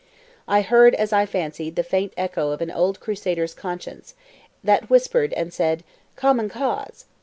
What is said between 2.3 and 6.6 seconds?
of an old crusader's conscience, that whispered and said, "Common